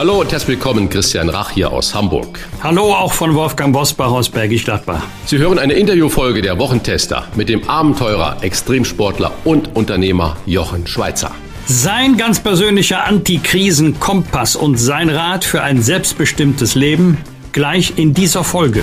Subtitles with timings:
[0.00, 2.38] Hallo und herzlich willkommen, Christian Rach hier aus Hamburg.
[2.62, 5.02] Hallo auch von Wolfgang Bosbach aus Bergisch Gladbach.
[5.26, 11.32] Sie hören eine Interviewfolge der Wochentester mit dem Abenteurer, Extremsportler und Unternehmer Jochen Schweizer.
[11.66, 17.18] Sein ganz persönlicher Antikrisen-Kompass und sein Rat für ein selbstbestimmtes Leben
[17.52, 18.82] gleich in dieser Folge.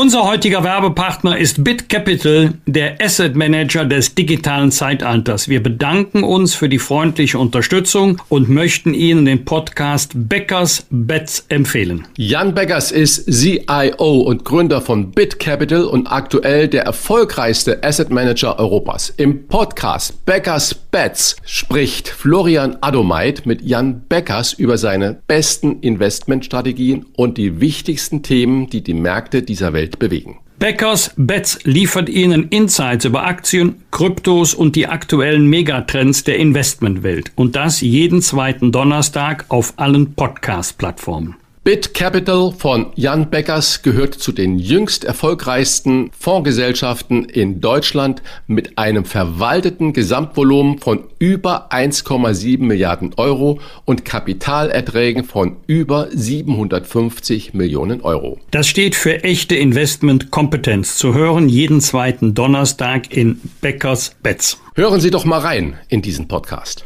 [0.00, 5.48] Unser heutiger Werbepartner ist BitCapital, der Asset Manager des digitalen Zeitalters.
[5.48, 12.06] Wir bedanken uns für die freundliche Unterstützung und möchten Ihnen den Podcast Beckers Bets empfehlen.
[12.16, 19.12] Jan Beckers ist CIO und Gründer von BitCapital und aktuell der erfolgreichste Asset Manager Europas.
[19.16, 27.36] Im Podcast Beckers Bets spricht Florian Adomeit mit Jan Beckers über seine besten Investmentstrategien und
[27.36, 30.38] die wichtigsten Themen, die die Märkte dieser Welt Welt bewegen.
[30.58, 37.30] Beckers Bets liefert Ihnen Insights über Aktien, Kryptos und die aktuellen Megatrends der Investmentwelt.
[37.36, 41.36] Und das jeden zweiten Donnerstag auf allen Podcast-Plattformen.
[41.68, 49.04] Bit Capital von Jan Beckers gehört zu den jüngst erfolgreichsten Fondsgesellschaften in Deutschland mit einem
[49.04, 58.38] verwalteten Gesamtvolumen von über 1,7 Milliarden Euro und Kapitalerträgen von über 750 Millionen Euro.
[58.50, 60.96] Das steht für echte Investmentkompetenz.
[60.96, 64.58] Zu hören jeden zweiten Donnerstag in Beckers Bets.
[64.74, 66.82] Hören Sie doch mal rein in diesen Podcast.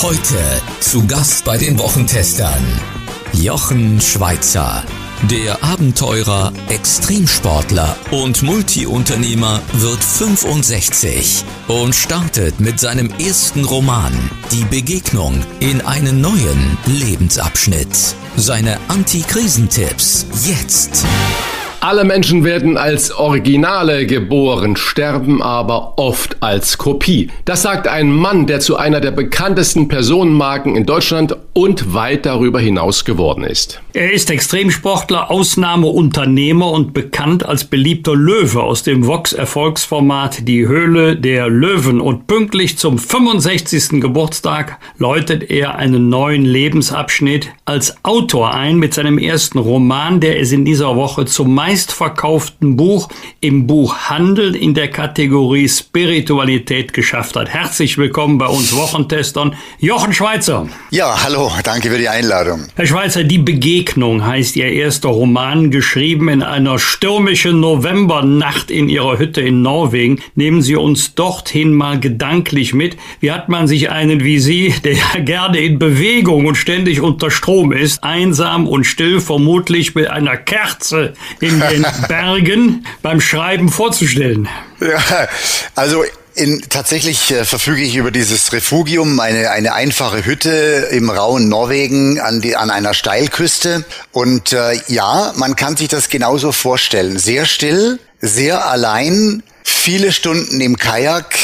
[0.00, 0.38] Heute
[0.80, 2.62] zu Gast bei den Wochentestern
[3.34, 4.84] Jochen Schweizer.
[5.30, 14.12] Der Abenteurer, Extremsportler und Multiunternehmer wird 65 und startet mit seinem ersten Roman
[14.50, 18.14] Die Begegnung in einen neuen Lebensabschnitt.
[18.36, 21.04] Seine Anti-Krisentipps jetzt.
[21.84, 27.28] Alle Menschen werden als Originale geboren, sterben aber oft als Kopie.
[27.44, 32.60] Das sagt ein Mann, der zu einer der bekanntesten Personenmarken in Deutschland und weit darüber
[32.60, 33.82] hinaus geworden ist.
[33.94, 41.48] Er ist Extremsportler, Ausnahmeunternehmer und bekannt als beliebter Löwe aus dem Vox-Erfolgsformat Die Höhle der
[41.48, 42.00] Löwen.
[42.00, 44.00] Und pünktlich zum 65.
[44.00, 50.52] Geburtstag läutet er einen neuen Lebensabschnitt als Autor ein mit seinem ersten Roman, der es
[50.52, 53.08] in dieser Woche zum meistverkauften Buch
[53.40, 57.48] im Buchhandel in der Kategorie Spiritualität geschafft hat.
[57.48, 60.68] Herzlich willkommen bei uns Wochentestern, Jochen Schweizer.
[60.90, 62.66] Ja, hallo, danke für die Einladung.
[62.74, 69.18] Herr Schweizer, die Begegnung heißt Ihr erster Roman, geschrieben in einer stürmischen Novembernacht in Ihrer
[69.18, 70.20] Hütte in Norwegen.
[70.34, 72.98] Nehmen Sie uns dorthin mal gedanklich mit.
[73.20, 77.72] Wie hat man sich einen wie Sie, der gerne in Bewegung und ständig unter Strom
[77.72, 84.48] ist, einsam und still, vermutlich mit einer Kerze in den Bergen beim Schreiben vorzustellen?
[84.80, 85.28] Ja,
[85.74, 91.48] also in, tatsächlich äh, verfüge ich über dieses Refugium, eine, eine einfache Hütte im rauen
[91.48, 93.84] Norwegen an, die, an einer Steilküste.
[94.12, 97.18] Und äh, ja, man kann sich das genauso vorstellen.
[97.18, 101.34] Sehr still, sehr allein, viele Stunden im Kajak,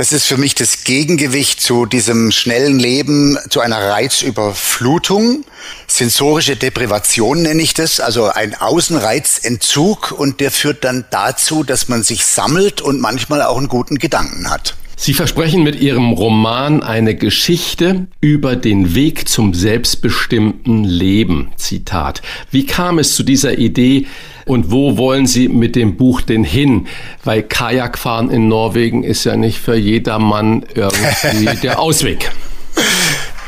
[0.00, 5.44] das ist für mich das Gegengewicht zu diesem schnellen Leben, zu einer Reizüberflutung.
[5.88, 12.02] Sensorische Deprivation nenne ich das, also ein Außenreizentzug und der führt dann dazu, dass man
[12.02, 14.74] sich sammelt und manchmal auch einen guten Gedanken hat.
[15.02, 21.52] Sie versprechen mit Ihrem Roman eine Geschichte über den Weg zum selbstbestimmten Leben.
[21.56, 22.20] Zitat.
[22.50, 24.08] Wie kam es zu dieser Idee
[24.44, 26.86] und wo wollen Sie mit dem Buch denn hin?
[27.24, 32.30] Weil Kajakfahren in Norwegen ist ja nicht für jedermann irgendwie der Ausweg.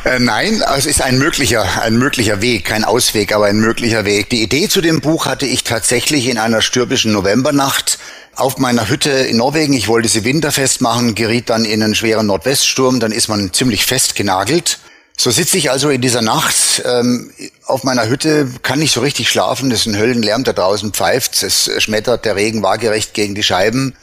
[0.04, 4.30] Äh, nein, es ist ein möglicher, ein möglicher Weg, kein Ausweg, aber ein möglicher Weg.
[4.30, 7.98] Die Idee zu dem Buch hatte ich tatsächlich in einer stürmischen Novembernacht
[8.34, 9.72] auf meiner Hütte in Norwegen.
[9.74, 13.84] Ich wollte sie winterfest machen, geriet dann in einen schweren Nordweststurm, dann ist man ziemlich
[13.84, 14.78] festgenagelt.
[15.16, 17.30] So sitze ich also in dieser Nacht ähm,
[17.66, 21.42] auf meiner Hütte, kann nicht so richtig schlafen, es ist ein Höllenlärm, da draußen pfeift,
[21.42, 23.94] es schmettert der Regen waagerecht gegen die Scheiben.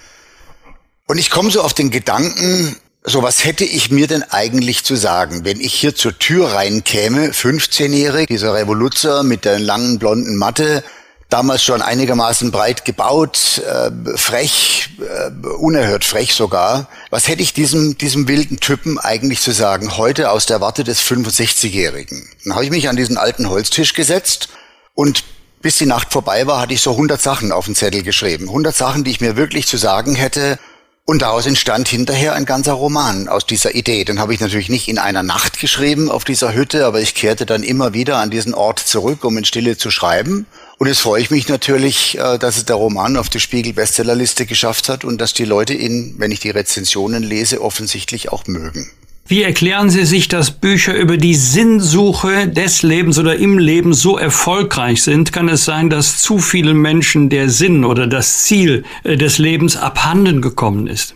[1.07, 4.95] Und ich komme so auf den Gedanken, so was hätte ich mir denn eigentlich zu
[4.95, 10.83] sagen, wenn ich hier zur Tür reinkäme, 15-jährig, dieser Revoluzer mit der langen blonden Matte,
[11.29, 16.89] damals schon einigermaßen breit gebaut, äh, frech, äh, unerhört frech sogar.
[17.11, 21.01] Was hätte ich diesem, diesem wilden Typen eigentlich zu sagen, heute aus der Warte des
[21.01, 22.27] 65-Jährigen?
[22.43, 24.49] Dann habe ich mich an diesen alten Holztisch gesetzt
[24.95, 25.23] und
[25.61, 28.47] bis die Nacht vorbei war, hatte ich so 100 Sachen auf den Zettel geschrieben.
[28.47, 30.57] 100 Sachen, die ich mir wirklich zu sagen hätte.
[31.05, 34.05] Und daraus entstand hinterher ein ganzer Roman aus dieser Idee.
[34.05, 37.47] Den habe ich natürlich nicht in einer Nacht geschrieben auf dieser Hütte, aber ich kehrte
[37.47, 40.45] dann immer wieder an diesen Ort zurück, um in Stille zu schreiben.
[40.79, 44.87] Und jetzt freue ich mich natürlich, äh, dass es der Roman auf die Spiegel-Bestsellerliste geschafft
[44.87, 48.89] hat und dass die Leute ihn, wenn ich die Rezensionen lese, offensichtlich auch mögen.
[49.27, 54.17] Wie erklären Sie sich, dass Bücher über die Sinnsuche des Lebens oder im Leben so
[54.17, 55.33] erfolgreich sind?
[55.33, 59.75] Kann es sein, dass zu vielen Menschen der Sinn oder das Ziel äh, des Lebens
[59.75, 61.13] abhanden gekommen ist?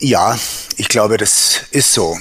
[0.00, 0.38] Ja,
[0.76, 2.18] ich glaube, das ist so.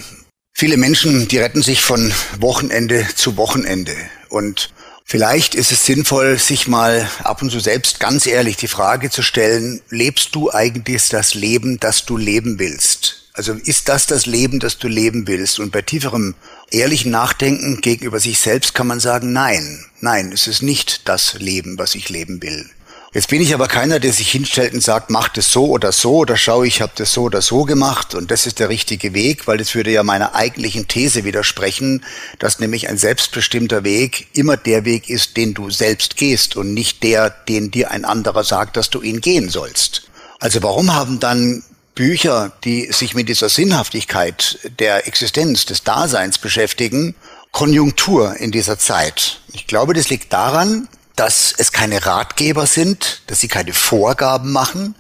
[0.54, 3.92] Viele Menschen, die retten sich von Wochenende zu Wochenende.
[4.30, 4.72] Und
[5.08, 9.24] vielleicht ist es sinnvoll, sich mal ab und zu selbst ganz ehrlich die Frage zu
[9.24, 13.24] stellen, lebst du eigentlich das Leben, das du leben willst?
[13.34, 15.60] Also ist das das Leben, das du leben willst?
[15.60, 16.36] Und bei tieferem,
[16.72, 21.78] ehrlichen Nachdenken gegenüber sich selbst kann man sagen, nein, nein, es ist nicht das Leben,
[21.78, 22.70] was ich leben will.
[23.14, 26.18] Jetzt bin ich aber keiner, der sich hinstellt und sagt, mach das so oder so
[26.18, 29.48] oder schau, ich habe das so oder so gemacht und das ist der richtige Weg,
[29.48, 32.04] weil das würde ja meiner eigentlichen These widersprechen,
[32.38, 37.02] dass nämlich ein selbstbestimmter Weg immer der Weg ist, den du selbst gehst und nicht
[37.02, 40.10] der, den dir ein anderer sagt, dass du ihn gehen sollst.
[40.40, 41.64] Also warum haben dann
[41.96, 47.16] Bücher, die sich mit dieser Sinnhaftigkeit der Existenz, des Daseins beschäftigen,
[47.52, 49.40] Konjunktur in dieser Zeit.
[49.54, 54.96] Ich glaube, das liegt daran, dass es keine Ratgeber sind, dass sie keine Vorgaben machen,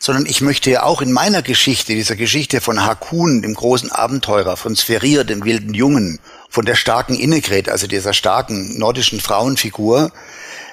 [0.00, 4.56] sondern ich möchte ja auch in meiner Geschichte, dieser Geschichte von Hakun, dem großen Abenteurer,
[4.56, 6.18] von Spherier, dem wilden Jungen,
[6.48, 10.10] von der starken Innegret, also dieser starken nordischen Frauenfigur,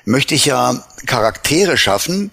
[0.05, 2.31] möchte ich ja Charaktere schaffen,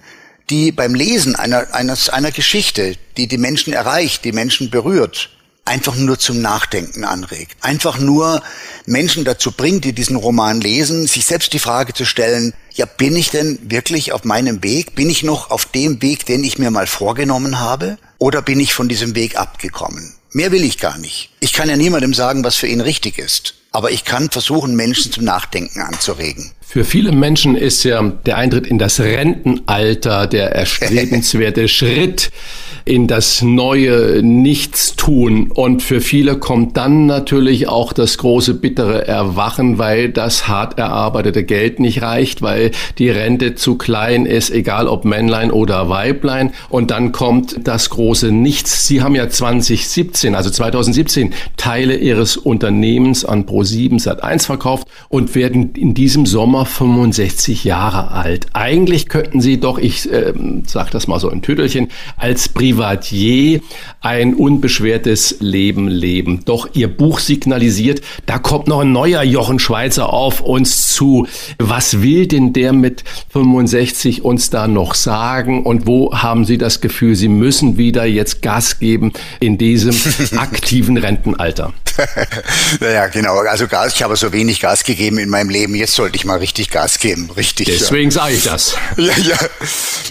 [0.49, 5.31] die beim Lesen einer, einer, einer Geschichte, die die Menschen erreicht, die Menschen berührt,
[5.65, 7.57] einfach nur zum Nachdenken anregt.
[7.63, 8.43] Einfach nur
[8.87, 13.17] Menschen dazu bringt, die diesen Roman lesen, sich selbst die Frage zu stellen, ja, bin
[13.17, 14.95] ich denn wirklich auf meinem Weg?
[14.95, 17.99] Bin ich noch auf dem Weg, den ich mir mal vorgenommen habe?
[18.19, 20.15] Oder bin ich von diesem Weg abgekommen?
[20.33, 21.31] Mehr will ich gar nicht.
[21.41, 23.55] Ich kann ja niemandem sagen, was für ihn richtig ist.
[23.75, 26.53] Aber ich kann versuchen, Menschen zum Nachdenken anzuregen.
[26.61, 32.31] Für viele Menschen ist ja der Eintritt in das Rentenalter der erstrebenswerte Schritt
[32.85, 35.51] in das neue Nichtstun.
[35.53, 41.45] Und für viele kommt dann natürlich auch das große bittere Erwachen, weil das hart erarbeitete
[41.45, 46.53] Geld nicht reicht, weil die Rente zu klein ist, egal ob Männlein oder Weiblein.
[46.69, 48.87] Und dann kommt das große Nichts.
[48.87, 55.75] Sie haben ja 2017, also 2017, Teile Ihres Unternehmens an Pro7 Sat1 verkauft und werden
[55.75, 58.47] in diesem Sommer 65 Jahre alt.
[58.53, 60.33] Eigentlich könnten Sie doch, ich äh,
[60.67, 63.61] sage das mal so im Tüdelchen, als Privat Privatier
[64.01, 66.45] ein unbeschwertes Leben leben.
[66.45, 71.27] Doch ihr Buch signalisiert, da kommt noch ein neuer Jochen Schweizer auf uns zu.
[71.59, 75.65] Was will denn der mit 65 uns da noch sagen?
[75.65, 79.95] Und wo haben Sie das Gefühl, Sie müssen wieder jetzt Gas geben in diesem
[80.39, 81.73] aktiven Rentenalter?
[82.81, 83.41] naja, genau.
[83.55, 85.77] Also Gas, ich habe so wenig Gas gegeben in meinem Leben.
[85.77, 87.31] Jetzt sollte ich mal richtig Gas geben.
[87.37, 87.67] Richtig.
[87.67, 88.17] Deswegen ja.
[88.17, 88.75] sage ich das.
[88.97, 89.37] Ja, ja.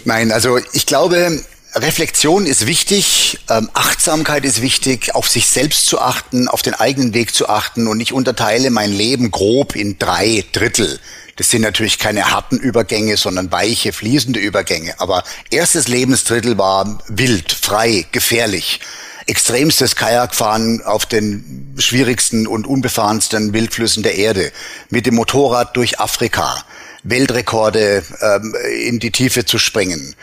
[0.05, 1.43] Nein, also ich glaube,
[1.75, 7.13] Reflexion ist wichtig, ähm, Achtsamkeit ist wichtig, auf sich selbst zu achten, auf den eigenen
[7.13, 10.97] Weg zu achten und ich unterteile mein Leben grob in drei Drittel.
[11.35, 15.01] Das sind natürlich keine harten Übergänge, sondern weiche, fließende Übergänge.
[15.01, 18.79] Aber erstes Lebensdrittel war wild, frei, gefährlich.
[19.25, 24.51] Extremstes Kajakfahren auf den schwierigsten und unbefahrensten Wildflüssen der Erde.
[24.89, 26.63] Mit dem Motorrad durch Afrika
[27.03, 30.15] Weltrekorde ähm, in die Tiefe zu springen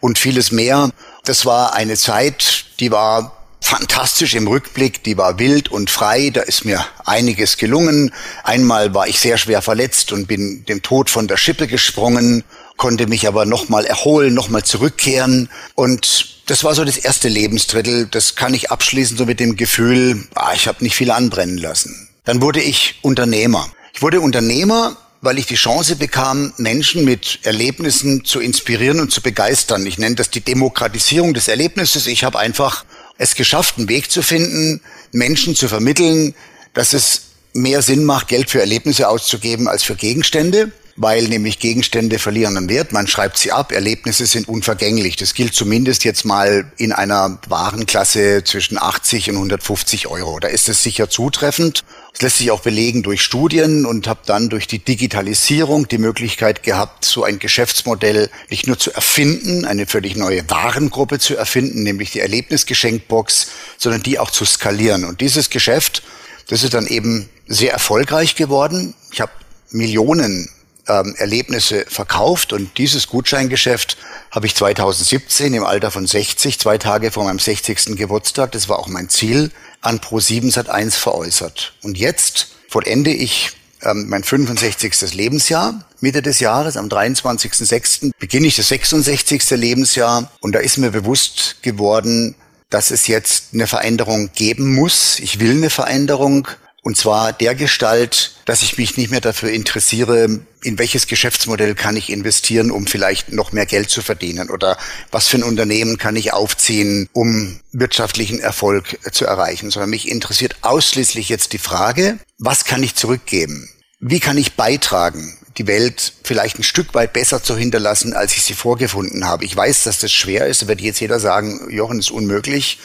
[0.00, 0.90] und vieles mehr.
[1.24, 6.42] Das war eine Zeit, die war fantastisch im Rückblick, die war wild und frei, da
[6.42, 8.14] ist mir einiges gelungen.
[8.44, 12.44] Einmal war ich sehr schwer verletzt und bin dem Tod von der Schippe gesprungen,
[12.78, 18.34] konnte mich aber nochmal erholen, nochmal zurückkehren und das war so das erste Lebensdrittel, das
[18.34, 22.08] kann ich abschließen so mit dem Gefühl, ah, ich habe nicht viel anbrennen lassen.
[22.24, 23.68] Dann wurde ich Unternehmer.
[23.92, 29.20] Ich wurde Unternehmer weil ich die Chance bekam, Menschen mit Erlebnissen zu inspirieren und zu
[29.20, 29.84] begeistern.
[29.86, 32.06] Ich nenne das die Demokratisierung des Erlebnisses.
[32.06, 32.84] Ich habe einfach
[33.18, 34.80] es geschafft, einen Weg zu finden,
[35.12, 36.34] Menschen zu vermitteln,
[36.74, 40.70] dass es mehr Sinn macht, Geld für Erlebnisse auszugeben als für Gegenstände
[41.00, 42.92] weil nämlich Gegenstände verlieren an Wert.
[42.92, 45.14] Man schreibt sie ab, Erlebnisse sind unvergänglich.
[45.14, 50.40] Das gilt zumindest jetzt mal in einer Warenklasse zwischen 80 und 150 Euro.
[50.40, 51.84] Da ist es sicher zutreffend.
[52.14, 56.64] Das lässt sich auch belegen durch Studien und habe dann durch die Digitalisierung die Möglichkeit
[56.64, 62.10] gehabt, so ein Geschäftsmodell nicht nur zu erfinden, eine völlig neue Warengruppe zu erfinden, nämlich
[62.10, 65.04] die Erlebnisgeschenkbox, sondern die auch zu skalieren.
[65.04, 66.02] Und dieses Geschäft,
[66.48, 68.94] das ist dann eben sehr erfolgreich geworden.
[69.12, 69.30] Ich habe
[69.70, 70.50] Millionen
[70.88, 73.96] ähm, Erlebnisse verkauft und dieses Gutscheingeschäft
[74.30, 77.96] habe ich 2017 im Alter von 60, zwei Tage vor meinem 60.
[77.96, 81.74] Geburtstag, das war auch mein Ziel, an Pro7 Sat1 veräußert.
[81.82, 83.52] Und jetzt vollende ich
[83.82, 85.14] ähm, mein 65.
[85.14, 85.84] Lebensjahr.
[86.00, 88.12] Mitte des Jahres, am 23.06.
[88.18, 89.50] beginne ich das 66.
[89.50, 92.34] Lebensjahr und da ist mir bewusst geworden,
[92.70, 95.18] dass es jetzt eine Veränderung geben muss.
[95.20, 96.46] Ich will eine Veränderung
[96.82, 101.96] und zwar der Gestalt, dass ich mich nicht mehr dafür interessiere, in welches Geschäftsmodell kann
[101.96, 104.78] ich investieren, um vielleicht noch mehr Geld zu verdienen oder
[105.10, 110.56] was für ein Unternehmen kann ich aufziehen, um wirtschaftlichen Erfolg zu erreichen, sondern mich interessiert
[110.62, 113.68] ausschließlich jetzt die Frage, was kann ich zurückgeben?
[114.00, 118.44] Wie kann ich beitragen, die Welt vielleicht ein Stück weit besser zu hinterlassen, als ich
[118.44, 119.44] sie vorgefunden habe?
[119.44, 120.68] Ich weiß, dass das schwer ist.
[120.68, 122.78] Wird jetzt jeder sagen, Jochen, ist unmöglich.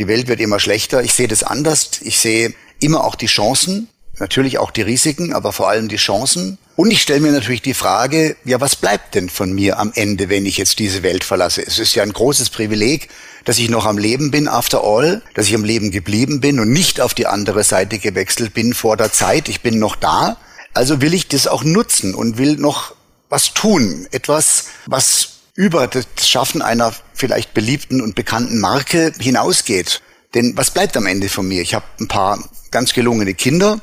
[0.00, 1.04] Die Welt wird immer schlechter.
[1.04, 2.00] Ich sehe das anders.
[2.00, 3.88] Ich sehe immer auch die Chancen,
[4.20, 6.58] natürlich auch die Risiken, aber vor allem die Chancen.
[6.76, 10.28] Und ich stelle mir natürlich die Frage, ja, was bleibt denn von mir am Ende,
[10.28, 11.62] wenn ich jetzt diese Welt verlasse?
[11.66, 13.08] Es ist ja ein großes Privileg,
[13.44, 16.70] dass ich noch am Leben bin, after all, dass ich am Leben geblieben bin und
[16.70, 19.48] nicht auf die andere Seite gewechselt bin vor der Zeit.
[19.48, 20.36] Ich bin noch da.
[20.72, 22.94] Also will ich das auch nutzen und will noch
[23.28, 24.08] was tun.
[24.10, 30.02] Etwas, was über das Schaffen einer vielleicht beliebten und bekannten Marke hinausgeht.
[30.34, 31.62] Denn was bleibt am Ende von mir?
[31.62, 32.42] Ich habe ein paar
[32.72, 33.80] ganz gelungene Kinder,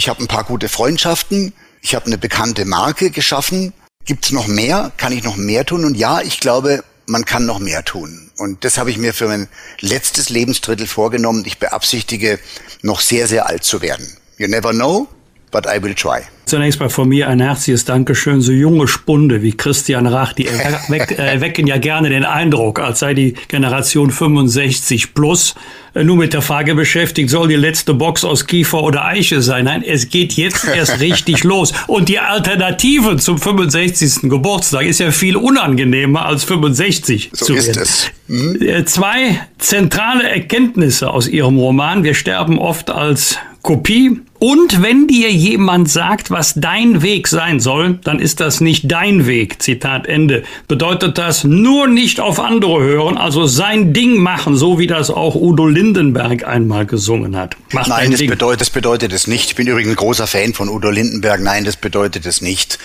[0.00, 1.52] ich habe ein paar gute Freundschaften,
[1.82, 3.74] ich habe eine bekannte Marke geschaffen.
[4.06, 4.92] Gibt es noch mehr?
[4.96, 5.84] Kann ich noch mehr tun?
[5.84, 8.30] Und ja, ich glaube, man kann noch mehr tun.
[8.38, 9.46] Und das habe ich mir für mein
[9.80, 11.44] letztes Lebensdrittel vorgenommen.
[11.44, 12.38] Ich beabsichtige,
[12.80, 14.16] noch sehr, sehr alt zu werden.
[14.38, 15.06] You never know,
[15.50, 16.20] but I will try.
[16.46, 18.40] Zunächst mal von mir ein herzliches Dankeschön.
[18.40, 20.46] So junge Spunde wie Christian Rach, die
[21.16, 25.54] erwecken ja gerne den Eindruck, als sei die Generation 65 plus
[25.94, 29.66] äh, nur mit der Frage beschäftigt, soll die letzte Box aus Kiefer oder Eiche sein?
[29.66, 31.72] Nein, es geht jetzt erst richtig los.
[31.86, 34.28] Und die Alternative zum 65.
[34.28, 37.68] Geburtstag ist ja viel unangenehmer als 65 so zu werden.
[37.68, 38.10] Ist es.
[38.26, 38.86] Hm?
[38.86, 42.02] Zwei zentrale Erkenntnisse aus Ihrem Roman.
[42.02, 44.20] Wir sterben oft als Kopie.
[44.38, 49.26] Und wenn dir jemand sagt, was dein Weg sein soll, dann ist das nicht dein
[49.26, 49.60] Weg.
[49.62, 50.44] Zitat Ende.
[50.66, 55.34] Bedeutet das nur nicht auf andere hören, also sein Ding machen, so wie das auch
[55.34, 57.56] Udo Lindenberg einmal gesungen hat.
[57.72, 59.50] Mach Nein, das bedeutet, das bedeutet es nicht.
[59.50, 61.42] Ich bin übrigens ein großer Fan von Udo Lindenberg.
[61.42, 62.78] Nein, das bedeutet es nicht.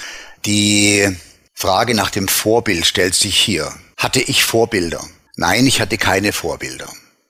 [0.45, 1.07] Die
[1.53, 3.71] Frage nach dem Vorbild stellt sich hier.
[3.97, 4.99] Hatte ich Vorbilder?
[5.37, 6.87] Nein, ich hatte keine Vorbilder.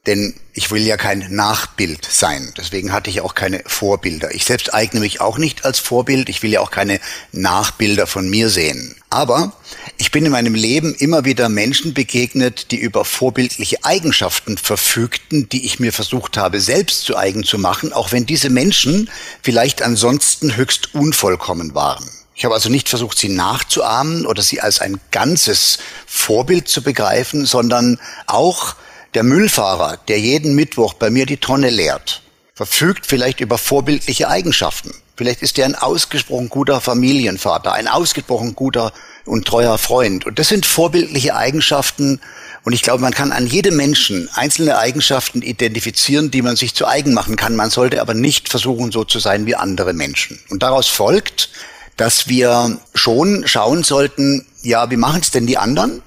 [0.08, 2.54] Denn ich will ja kein Nachbild sein.
[2.58, 4.34] Deswegen hatte ich auch keine Vorbilder.
[4.36, 6.30] Ich selbst eigne mich auch nicht als Vorbild.
[6.30, 7.00] Ich will ja auch keine
[7.32, 8.96] Nachbilder von mir sehen.
[9.10, 9.54] Aber
[9.98, 15.66] ich bin in meinem Leben immer wieder Menschen begegnet, die über vorbildliche Eigenschaften verfügten, die
[15.66, 19.10] ich mir versucht habe selbst zu eigen zu machen, auch wenn diese Menschen
[19.42, 22.06] vielleicht ansonsten höchst unvollkommen waren.
[22.36, 27.46] Ich habe also nicht versucht, sie nachzuahmen oder sie als ein ganzes Vorbild zu begreifen,
[27.46, 27.98] sondern
[28.28, 28.76] auch
[29.16, 32.22] der Müllfahrer, der jeden Mittwoch bei mir die Tonne leert,
[32.54, 34.94] verfügt vielleicht über vorbildliche Eigenschaften.
[35.18, 38.92] Vielleicht ist er ein ausgesprochen guter Familienvater, ein ausgesprochen guter
[39.26, 40.26] und treuer Freund.
[40.26, 42.20] Und das sind vorbildliche Eigenschaften.
[42.64, 46.86] Und ich glaube, man kann an jedem Menschen einzelne Eigenschaften identifizieren, die man sich zu
[46.86, 47.56] eigen machen kann.
[47.56, 50.40] Man sollte aber nicht versuchen, so zu sein wie andere Menschen.
[50.50, 51.50] Und daraus folgt,
[51.96, 56.02] dass wir schon schauen sollten, ja, wie machen es denn die anderen?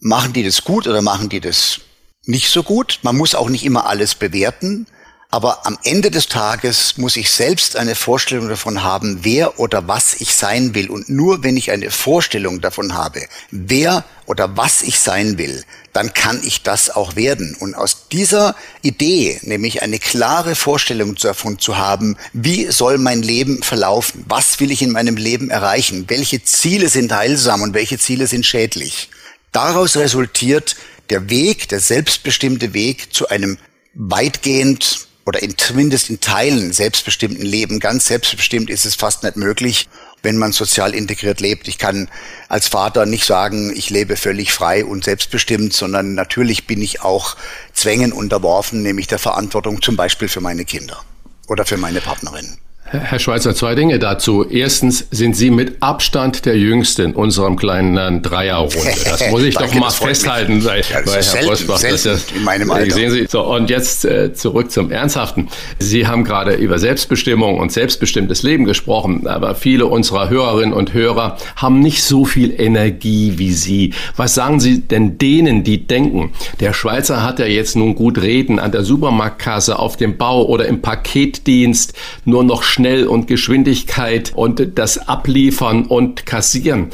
[0.00, 1.80] Machen die das gut oder machen die das
[2.26, 3.00] nicht so gut.
[3.02, 4.86] Man muss auch nicht immer alles bewerten.
[5.34, 10.12] Aber am Ende des Tages muss ich selbst eine Vorstellung davon haben, wer oder was
[10.20, 10.90] ich sein will.
[10.90, 15.64] Und nur wenn ich eine Vorstellung davon habe, wer oder was ich sein will,
[15.94, 17.56] dann kann ich das auch werden.
[17.58, 23.62] Und aus dieser Idee, nämlich eine klare Vorstellung davon zu haben, wie soll mein Leben
[23.62, 28.26] verlaufen, was will ich in meinem Leben erreichen, welche Ziele sind heilsam und welche Ziele
[28.26, 29.08] sind schädlich,
[29.50, 30.76] daraus resultiert
[31.10, 33.58] der Weg, der selbstbestimmte Weg zu einem
[33.94, 37.80] weitgehend oder in, zumindest in Teilen selbstbestimmten Leben.
[37.80, 39.88] Ganz selbstbestimmt ist es fast nicht möglich,
[40.22, 41.68] wenn man sozial integriert lebt.
[41.68, 42.08] Ich kann
[42.48, 47.36] als Vater nicht sagen, ich lebe völlig frei und selbstbestimmt, sondern natürlich bin ich auch
[47.72, 51.04] Zwängen unterworfen, nämlich der Verantwortung zum Beispiel für meine Kinder
[51.48, 52.58] oder für meine Partnerin.
[52.92, 54.44] Herr Schweizer, zwei Dinge dazu.
[54.44, 58.92] Erstens sind Sie mit Abstand der Jüngste in unserem kleinen Dreierrunde.
[59.06, 62.16] Das muss ich Danke, doch mal festhalten, weil, ja, weil Herr selten, Bosbach, das ja,
[62.36, 62.94] in meinem Alter.
[62.94, 65.48] Sehen Sie, so, und jetzt äh, zurück zum Ernsthaften.
[65.78, 71.38] Sie haben gerade über Selbstbestimmung und selbstbestimmtes Leben gesprochen, aber viele unserer Hörerinnen und Hörer
[71.56, 73.94] haben nicht so viel Energie wie Sie.
[74.16, 78.58] Was sagen Sie denn denen, die denken, der Schweizer hat ja jetzt nun gut reden
[78.58, 81.94] an der Supermarktkasse, auf dem Bau oder im Paketdienst
[82.26, 86.88] nur noch schnell schnell und Geschwindigkeit und das Abliefern und Kassieren.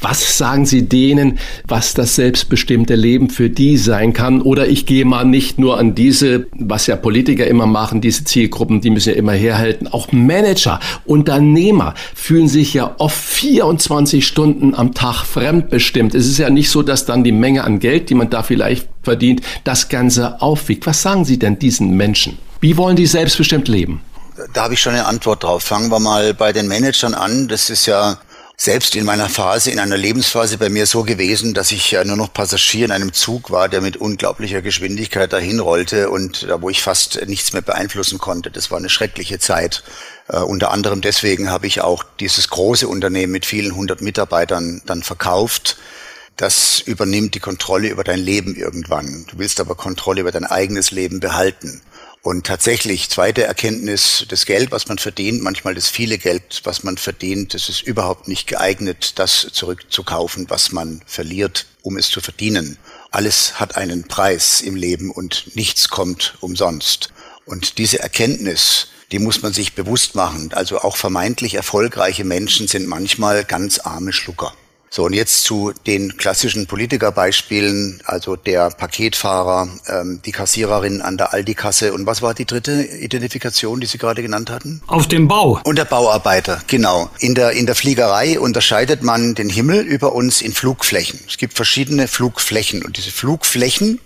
[0.00, 4.40] Was sagen Sie denen, was das selbstbestimmte Leben für die sein kann?
[4.40, 8.80] Oder ich gehe mal nicht nur an diese, was ja Politiker immer machen, diese Zielgruppen,
[8.80, 9.86] die müssen ja immer herhalten.
[9.86, 16.14] Auch Manager, Unternehmer fühlen sich ja oft 24 Stunden am Tag fremdbestimmt.
[16.14, 18.88] Es ist ja nicht so, dass dann die Menge an Geld, die man da vielleicht
[19.02, 20.86] verdient, das Ganze aufwiegt.
[20.86, 22.38] Was sagen Sie denn diesen Menschen?
[22.62, 24.00] Wie wollen die selbstbestimmt leben?
[24.52, 25.62] Da habe ich schon eine Antwort drauf.
[25.62, 27.46] Fangen wir mal bei den Managern an.
[27.46, 28.18] Das ist ja
[28.56, 32.16] selbst in meiner Phase, in einer Lebensphase bei mir so gewesen, dass ich ja nur
[32.16, 36.70] noch Passagier in einem Zug war, der mit unglaublicher Geschwindigkeit dahin rollte und da wo
[36.70, 38.50] ich fast nichts mehr beeinflussen konnte.
[38.50, 39.82] Das war eine schreckliche Zeit.
[40.32, 45.02] Uh, unter anderem deswegen habe ich auch dieses große Unternehmen mit vielen hundert Mitarbeitern dann
[45.02, 45.76] verkauft.
[46.36, 49.26] Das übernimmt die Kontrolle über dein Leben irgendwann.
[49.28, 51.82] Du willst aber Kontrolle über dein eigenes Leben behalten.
[52.24, 56.96] Und tatsächlich, zweite Erkenntnis, das Geld, was man verdient, manchmal das viele Geld, was man
[56.96, 62.78] verdient, das ist überhaupt nicht geeignet, das zurückzukaufen, was man verliert, um es zu verdienen.
[63.10, 67.12] Alles hat einen Preis im Leben und nichts kommt umsonst.
[67.44, 70.50] Und diese Erkenntnis, die muss man sich bewusst machen.
[70.54, 74.54] Also auch vermeintlich erfolgreiche Menschen sind manchmal ganz arme Schlucker.
[74.94, 81.32] So, und jetzt zu den klassischen Politikerbeispielen, also der Paketfahrer, ähm, die Kassiererin an der
[81.32, 84.82] Aldi-Kasse und was war die dritte Identifikation, die Sie gerade genannt hatten?
[84.86, 85.60] Auf dem Bau.
[85.64, 87.10] Und der Bauarbeiter, genau.
[87.18, 91.18] In der, in der Fliegerei unterscheidet man den Himmel über uns in Flugflächen.
[91.26, 93.98] Es gibt verschiedene Flugflächen und diese Flugflächen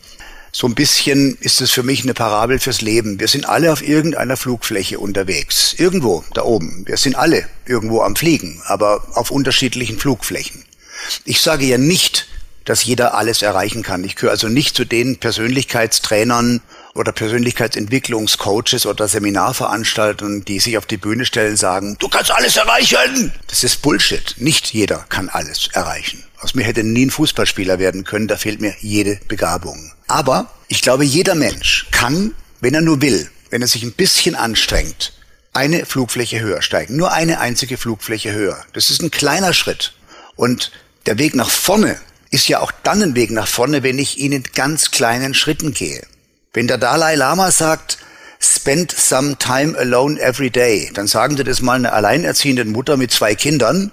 [0.52, 3.21] so ein bisschen ist es für mich eine Parabel fürs Leben.
[3.21, 5.75] Wir sind alle auf irgendeiner Flugfläche unterwegs.
[5.76, 6.85] Irgendwo da oben.
[6.87, 10.64] Wir sind alle irgendwo am Fliegen, aber auf unterschiedlichen Flugflächen.
[11.25, 12.26] Ich sage ja nicht,
[12.64, 14.05] dass jeder alles erreichen kann.
[14.05, 16.61] Ich gehöre also nicht zu den Persönlichkeitstrainern
[16.95, 22.57] oder Persönlichkeitsentwicklungscoaches oder Seminarveranstaltern, die sich auf die Bühne stellen und sagen, du kannst alles
[22.57, 23.33] erreichen.
[23.47, 24.35] Das ist Bullshit.
[24.37, 26.25] Nicht jeder kann alles erreichen.
[26.40, 29.93] Aus mir hätte nie ein Fußballspieler werden können, da fehlt mir jede Begabung.
[30.07, 34.35] Aber ich glaube, jeder Mensch kann, wenn er nur will, wenn er sich ein bisschen
[34.35, 35.14] anstrengt,
[35.53, 36.96] eine Flugfläche höher steigen.
[36.96, 38.62] Nur eine einzige Flugfläche höher.
[38.75, 39.94] Das ist ein kleiner Schritt.
[40.37, 40.70] Und
[41.09, 41.97] der Weg nach vorne
[42.31, 45.73] ist ja auch dann ein Weg nach vorne, wenn ich ihn in ganz kleinen Schritten
[45.73, 46.03] gehe.
[46.53, 47.97] Wenn der Dalai Lama sagt,
[48.38, 53.11] spend some time alone every day, dann sagen Sie das mal einer alleinerziehende Mutter mit
[53.11, 53.90] zwei Kindern,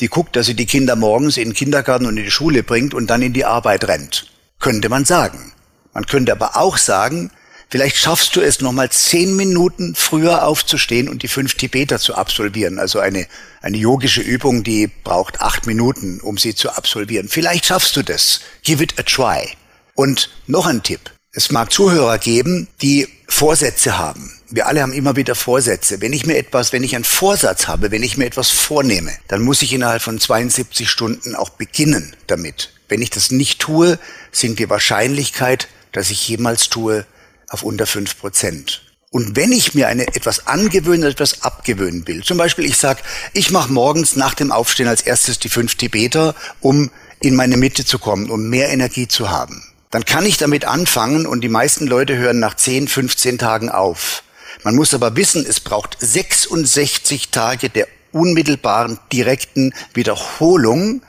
[0.00, 2.92] die guckt, dass sie die Kinder morgens in den Kindergarten und in die Schule bringt
[2.92, 4.30] und dann in die Arbeit rennt.
[4.60, 5.52] Könnte man sagen.
[5.94, 7.30] Man könnte aber auch sagen,
[7.70, 12.78] Vielleicht schaffst du es nochmal zehn Minuten früher aufzustehen und die fünf Tibeter zu absolvieren.
[12.78, 13.26] Also eine,
[13.60, 17.28] eine yogische Übung, die braucht acht Minuten, um sie zu absolvieren.
[17.28, 18.40] Vielleicht schaffst du das.
[18.62, 19.50] Give it a try.
[19.94, 21.10] Und noch ein Tipp.
[21.32, 24.32] Es mag Zuhörer geben, die Vorsätze haben.
[24.48, 26.00] Wir alle haben immer wieder Vorsätze.
[26.00, 29.42] Wenn ich mir etwas, wenn ich einen Vorsatz habe, wenn ich mir etwas vornehme, dann
[29.42, 32.72] muss ich innerhalb von 72 Stunden auch beginnen damit.
[32.88, 33.98] Wenn ich das nicht tue,
[34.32, 37.04] sinkt die Wahrscheinlichkeit, dass ich jemals tue,
[37.48, 38.82] auf unter fünf Prozent.
[39.10, 43.00] Und wenn ich mir eine, etwas angewöhnen oder etwas abgewöhnen will, zum Beispiel ich sage,
[43.32, 47.84] ich mache morgens nach dem Aufstehen als erstes die fünf Tibeter, um in meine Mitte
[47.84, 51.86] zu kommen, um mehr Energie zu haben, dann kann ich damit anfangen und die meisten
[51.86, 54.22] Leute hören nach 10, 15 Tagen auf.
[54.62, 61.02] Man muss aber wissen, es braucht 66 Tage der unmittelbaren, direkten Wiederholung,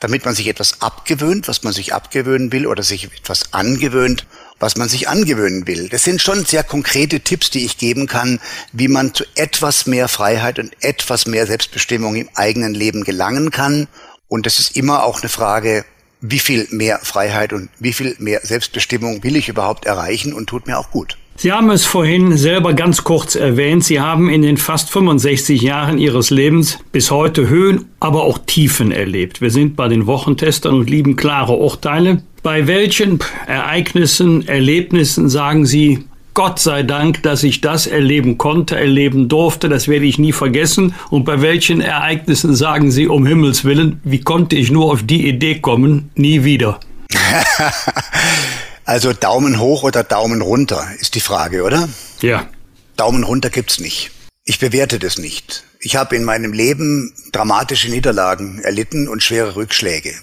[0.00, 4.26] damit man sich etwas abgewöhnt, was man sich abgewöhnen will, oder sich etwas angewöhnt,
[4.58, 5.88] was man sich angewöhnen will.
[5.88, 8.40] Das sind schon sehr konkrete Tipps, die ich geben kann,
[8.72, 13.88] wie man zu etwas mehr Freiheit und etwas mehr Selbstbestimmung im eigenen Leben gelangen kann.
[14.28, 15.84] Und das ist immer auch eine Frage,
[16.20, 20.66] wie viel mehr Freiheit und wie viel mehr Selbstbestimmung will ich überhaupt erreichen und tut
[20.66, 21.16] mir auch gut.
[21.38, 23.84] Sie haben es vorhin selber ganz kurz erwähnt.
[23.84, 28.90] Sie haben in den fast 65 Jahren Ihres Lebens bis heute Höhen, aber auch Tiefen
[28.90, 29.42] erlebt.
[29.42, 32.22] Wir sind bei den Wochentestern und lieben klare Urteile.
[32.46, 39.28] Bei welchen Ereignissen, Erlebnissen sagen Sie, Gott sei Dank, dass ich das erleben konnte, erleben
[39.28, 40.94] durfte, das werde ich nie vergessen.
[41.10, 45.28] Und bei welchen Ereignissen sagen Sie, um Himmels Willen, wie konnte ich nur auf die
[45.28, 46.78] Idee kommen, nie wieder?
[48.84, 51.88] also Daumen hoch oder Daumen runter ist die Frage, oder?
[52.20, 52.46] Ja.
[52.96, 54.12] Daumen runter gibt's nicht.
[54.44, 55.64] Ich bewerte das nicht.
[55.80, 60.14] Ich habe in meinem Leben dramatische Niederlagen erlitten und schwere Rückschläge.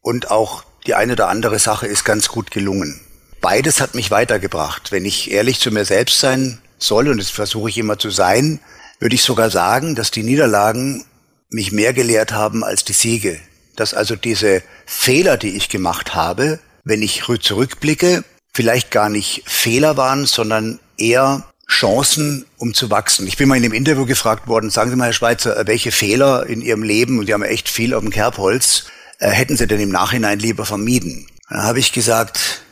[0.00, 3.00] Und auch die eine oder andere Sache ist ganz gut gelungen.
[3.40, 4.92] Beides hat mich weitergebracht.
[4.92, 8.60] Wenn ich ehrlich zu mir selbst sein soll, und das versuche ich immer zu sein,
[8.98, 11.04] würde ich sogar sagen, dass die Niederlagen
[11.50, 13.38] mich mehr gelehrt haben als die Siege.
[13.76, 19.96] Dass also diese Fehler, die ich gemacht habe, wenn ich zurückblicke, vielleicht gar nicht Fehler
[19.96, 23.26] waren, sondern eher Chancen, um zu wachsen.
[23.26, 26.46] Ich bin mal in dem Interview gefragt worden, sagen Sie mal, Herr Schweizer, welche Fehler
[26.46, 28.86] in Ihrem Leben, und Sie haben echt viel auf dem Kerbholz,
[29.18, 31.26] äh, hätten Sie denn im Nachhinein lieber vermieden?
[31.48, 32.62] Dann habe ich gesagt,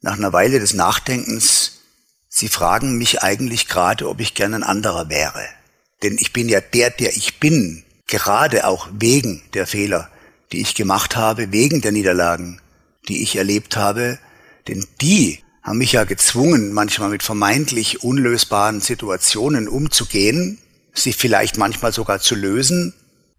[0.00, 1.80] nach einer Weile des Nachdenkens,
[2.28, 5.46] Sie fragen mich eigentlich gerade, ob ich gern ein anderer wäre.
[6.02, 10.10] Denn ich bin ja der, der ich bin, gerade auch wegen der Fehler,
[10.50, 12.60] die ich gemacht habe, wegen der Niederlagen,
[13.08, 14.18] die ich erlebt habe.
[14.66, 20.58] Denn die haben mich ja gezwungen, manchmal mit vermeintlich unlösbaren Situationen umzugehen,
[20.92, 22.94] sie vielleicht manchmal sogar zu lösen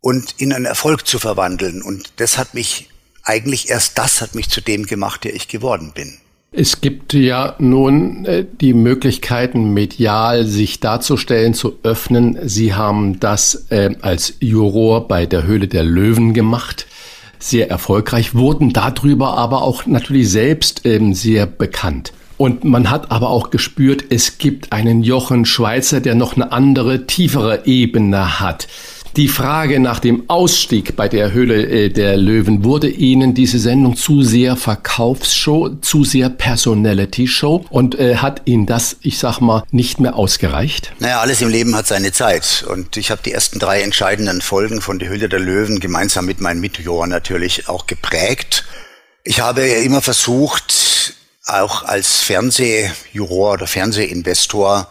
[0.06, 1.82] und in einen Erfolg zu verwandeln.
[1.82, 2.90] Und das hat mich,
[3.24, 6.20] eigentlich erst das hat mich zu dem gemacht, der ich geworden bin.
[6.52, 12.38] Es gibt ja nun äh, die Möglichkeiten, medial sich darzustellen, zu öffnen.
[12.48, 16.86] Sie haben das äh, als Juror bei der Höhle der Löwen gemacht
[17.40, 22.14] sehr erfolgreich, wurden darüber aber auch natürlich selbst ähm, sehr bekannt.
[22.38, 27.08] Und man hat aber auch gespürt, es gibt einen Jochen Schweizer, der noch eine andere,
[27.08, 28.68] tiefere Ebene hat.
[29.18, 33.96] Die Frage nach dem Ausstieg bei der Höhle äh, der Löwen, wurde Ihnen diese Sendung
[33.96, 40.02] zu sehr Verkaufsshow, zu sehr Personality-Show und äh, hat Ihnen das, ich sag mal, nicht
[40.02, 40.92] mehr ausgereicht?
[41.00, 44.82] Naja, alles im Leben hat seine Zeit und ich habe die ersten drei entscheidenden Folgen
[44.82, 48.66] von Die Höhle der Löwen gemeinsam mit meinen Mitjurern natürlich auch geprägt.
[49.24, 54.90] Ich habe immer versucht, auch als Fernsehjuror oder Fernsehinvestor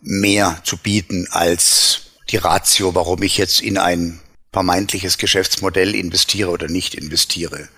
[0.00, 4.20] mehr zu bieten als die Ratio, warum ich jetzt in ein
[4.52, 7.68] vermeintliches Geschäftsmodell investiere oder nicht investiere.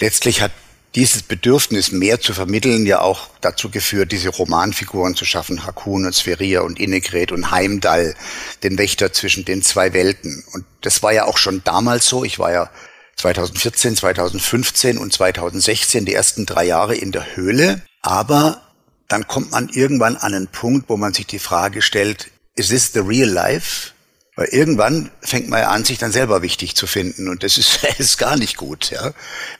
[0.00, 0.52] Letztlich hat
[0.94, 6.14] dieses Bedürfnis, mehr zu vermitteln, ja auch dazu geführt, diese Romanfiguren zu schaffen, Hakun und
[6.14, 8.14] Sveria und Innegret und Heimdall,
[8.62, 10.42] den Wächter zwischen den zwei Welten.
[10.52, 12.24] Und das war ja auch schon damals so.
[12.24, 12.70] Ich war ja
[13.16, 17.82] 2014, 2015 und 2016 die ersten drei Jahre in der Höhle.
[18.00, 18.62] Aber
[19.08, 22.92] dann kommt man irgendwann an einen Punkt, wo man sich die Frage stellt, is this
[22.94, 23.92] the real life?
[24.36, 27.28] Weil irgendwann fängt man ja an, sich dann selber wichtig zu finden.
[27.28, 29.12] Und das ist, ist gar nicht gut, ja.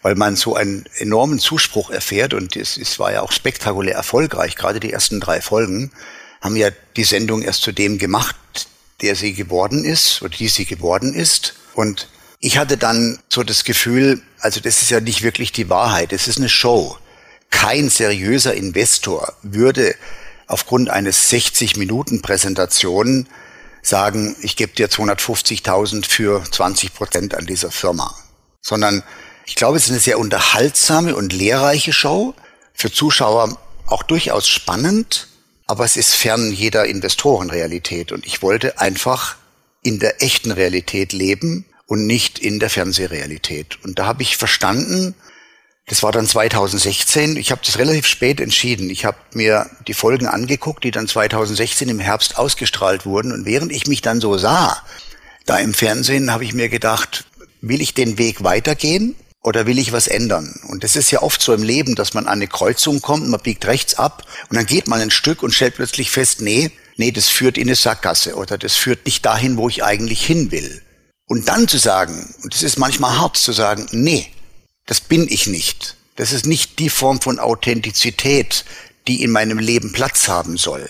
[0.03, 4.55] Weil man so einen enormen Zuspruch erfährt und es, es war ja auch spektakulär erfolgreich.
[4.55, 5.91] Gerade die ersten drei Folgen
[6.43, 8.37] haben ja die Sendung erst zu dem gemacht,
[9.01, 11.55] der sie geworden ist oder die sie geworden ist.
[11.75, 12.09] Und
[12.39, 16.29] ich hatte dann so das Gefühl, also das ist ja nicht wirklich die Wahrheit, es
[16.29, 16.99] ist eine Show.
[17.51, 19.95] Kein seriöser Investor würde
[20.47, 23.27] aufgrund eines 60 Minuten Präsentationen
[23.87, 28.15] sagen, ich gebe dir 250.000 für 20 Prozent an dieser Firma.
[28.61, 29.03] Sondern
[29.47, 32.35] ich glaube, es ist eine sehr unterhaltsame und lehrreiche Show.
[32.75, 35.29] Für Zuschauer auch durchaus spannend,
[35.67, 38.13] aber es ist fern jeder Investorenrealität.
[38.13, 39.37] Und ich wollte einfach
[39.83, 43.79] in der echten Realität leben und nicht in der Fernsehrealität.
[43.85, 45.15] Und da habe ich verstanden,
[45.87, 47.37] das war dann 2016.
[47.37, 48.91] Ich habe das relativ spät entschieden.
[48.91, 53.31] Ich habe mir die Folgen angeguckt, die dann 2016 im Herbst ausgestrahlt wurden.
[53.31, 54.83] Und während ich mich dann so sah,
[55.45, 57.25] da im Fernsehen, habe ich mir gedacht,
[57.61, 60.61] will ich den Weg weitergehen oder will ich was ändern?
[60.69, 63.41] Und das ist ja oft so im Leben, dass man an eine Kreuzung kommt, man
[63.41, 67.13] biegt rechts ab und dann geht man ein Stück und stellt plötzlich fest, nee, nee,
[67.13, 70.83] das führt in eine Sackgasse oder das führt nicht dahin, wo ich eigentlich hin will.
[71.29, 74.29] Und dann zu sagen, und es ist manchmal hart zu sagen, nee,
[74.87, 75.97] das bin ich nicht.
[76.17, 78.65] Das ist nicht die Form von Authentizität,
[79.07, 80.89] die in meinem Leben Platz haben soll.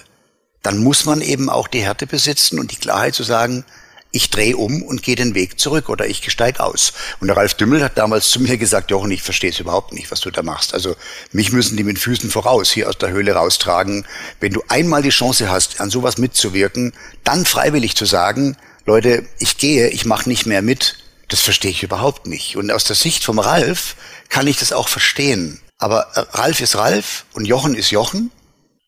[0.63, 3.65] Dann muss man eben auch die Härte besitzen und die Klarheit zu sagen,
[4.13, 6.93] ich drehe um und gehe den Weg zurück oder ich steige aus.
[7.21, 10.11] Und der Ralf Dümmel hat damals zu mir gesagt, Jochen, ich verstehe es überhaupt nicht,
[10.11, 10.73] was du da machst.
[10.73, 10.97] Also
[11.33, 14.07] mich müssen die mit Füßen voraus hier aus der Höhle raustragen.
[14.41, 18.57] Wenn du einmal die Chance hast, an sowas mitzuwirken, dann freiwillig zu sagen,
[18.87, 20.97] Leute, ich gehe, ich mache nicht mehr mit,
[21.29, 22.57] das verstehe ich überhaupt nicht.
[22.57, 23.97] Und aus der Sicht vom Ralf
[24.29, 25.61] kann ich das auch verstehen.
[25.79, 28.31] Aber Ralf ist Ralf und Jochen ist Jochen.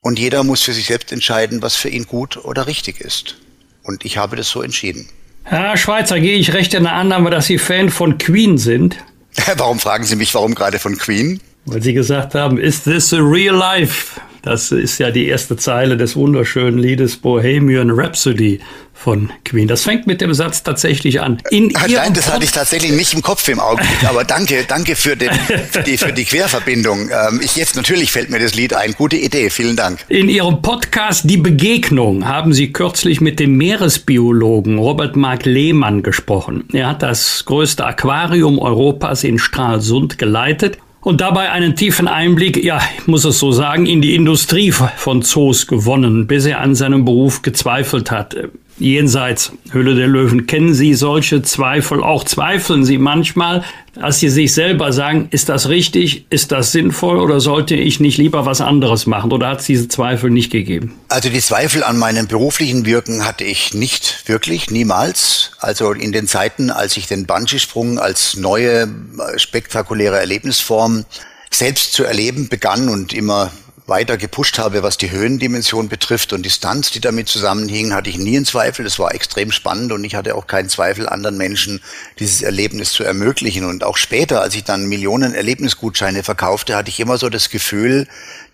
[0.01, 3.37] Und jeder muss für sich selbst entscheiden, was für ihn gut oder richtig ist.
[3.83, 5.09] Und ich habe das so entschieden.
[5.43, 8.97] Herr Schweizer, gehe ich recht in der Annahme, dass Sie Fan von Queen sind?
[9.57, 11.41] Warum fragen Sie mich, warum gerade von Queen?
[11.65, 14.21] Weil Sie gesagt haben, is this a real life?
[14.49, 18.61] Das ist ja die erste Zeile des wunderschönen Liedes Bohemian Rhapsody
[18.95, 19.69] von Queen.
[19.69, 21.37] Das fängt mit dem Satz tatsächlich an.
[21.51, 24.97] In ah, Nein, das hatte ich tatsächlich nicht im Kopf im Augenblick, aber danke, danke
[24.97, 25.29] für, den,
[25.71, 27.11] für, die, für die Querverbindung.
[27.11, 28.95] Ähm, ich jetzt natürlich fällt mir das Lied ein.
[28.95, 29.99] Gute Idee, vielen Dank.
[30.09, 36.65] In Ihrem Podcast Die Begegnung haben Sie kürzlich mit dem Meeresbiologen Robert Mark Lehmann gesprochen.
[36.73, 42.81] Er hat das größte Aquarium Europas in Stralsund geleitet und dabei einen tiefen Einblick, ja,
[42.99, 47.05] ich muss es so sagen, in die Industrie von Zoos gewonnen, bis er an seinem
[47.05, 48.37] Beruf gezweifelt hat.
[48.79, 50.47] Jenseits Höhle der Löwen.
[50.47, 52.25] Kennen Sie solche Zweifel auch?
[52.25, 53.65] Zweifeln Sie manchmal,
[54.01, 58.19] als Sie sich selber sagen, ist das richtig, ist das sinnvoll oder sollte ich nicht
[58.19, 59.33] lieber was anderes machen?
[59.33, 60.95] Oder hat es diese Zweifel nicht gegeben?
[61.09, 65.53] Also die Zweifel an meinem beruflichen Wirken hatte ich nicht wirklich, niemals.
[65.59, 68.89] Also in den Zeiten, als ich den Bungee-Sprung als neue,
[69.37, 71.05] spektakuläre Erlebnisform
[71.51, 73.51] selbst zu erleben begann und immer
[73.89, 78.37] weiter gepusht habe, was die Höhendimension betrifft und Distanz, die damit zusammenhing, hatte ich nie
[78.37, 78.85] einen Zweifel.
[78.85, 81.81] Das war extrem spannend und ich hatte auch keinen Zweifel, anderen Menschen
[82.19, 83.65] dieses Erlebnis zu ermöglichen.
[83.65, 88.07] Und auch später, als ich dann Millionen Erlebnisgutscheine verkaufte, hatte ich immer so das Gefühl,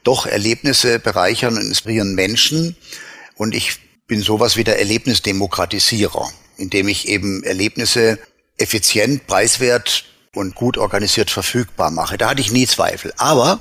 [0.04, 2.76] doch Erlebnisse bereichern und inspirieren Menschen.
[3.34, 8.18] Und ich bin sowas wie der Erlebnisdemokratisierer, indem ich eben Erlebnisse
[8.56, 12.18] effizient, preiswert und gut organisiert verfügbar mache.
[12.18, 13.12] Da hatte ich nie Zweifel.
[13.16, 13.60] Aber